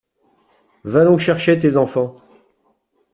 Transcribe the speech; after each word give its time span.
Va 0.83 1.05
donc 1.05 1.19
chercher 1.19 1.59
tes 1.59 1.77
enfants. 1.77 2.15